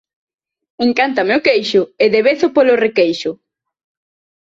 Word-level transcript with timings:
Encántame 0.85 1.33
o 1.39 1.43
queixo 1.47 1.81
e 2.03 2.05
devezo 2.15 2.47
polo 2.55 2.79
requeixo. 2.85 3.31